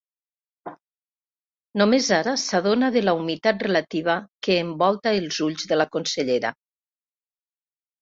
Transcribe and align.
Només 1.81 2.07
ara 2.21 2.33
s'adona 2.45 2.91
de 2.97 3.05
la 3.05 3.15
humitat 3.21 3.63
relativa 3.69 4.19
que 4.49 4.59
envolta 4.65 5.17
els 5.23 5.41
ulls 5.51 5.73
de 5.75 5.83
la 5.83 5.91
consellera. 5.97 6.57